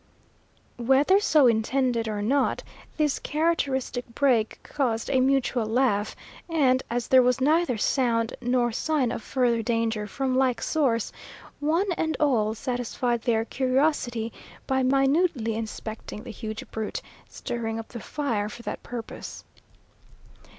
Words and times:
Whether 0.77 1.19
so 1.19 1.45
intended 1.45 2.07
or 2.07 2.23
not, 2.23 2.63
this 2.97 3.19
characteristic 3.19 4.03
break 4.15 4.57
caused 4.63 5.11
a 5.11 5.19
mutual 5.21 5.67
laugh, 5.67 6.15
and, 6.49 6.81
as 6.89 7.07
there 7.09 7.21
was 7.21 7.39
neither 7.39 7.77
sound 7.77 8.33
nor 8.41 8.71
sign 8.71 9.11
of 9.11 9.21
further 9.21 9.61
danger 9.61 10.07
from 10.07 10.35
like 10.35 10.59
source, 10.59 11.11
one 11.59 11.91
and 11.97 12.17
all 12.19 12.55
satisfied 12.55 13.21
their 13.21 13.45
curiosity 13.45 14.33
by 14.65 14.81
minutely 14.81 15.53
inspecting 15.53 16.23
the 16.23 16.31
huge 16.31 16.63
brute, 16.71 17.03
stirring 17.29 17.77
up 17.77 17.89
the 17.89 17.99
fire 17.99 18.49
for 18.49 18.63
that 18.63 18.81
purpose. 18.81 19.43